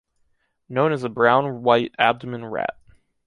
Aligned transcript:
Known 0.67 0.93
as 0.93 1.03
a 1.03 1.09
brown-white 1.09 1.93
abdomen 1.99 2.43
rat. 2.43 2.75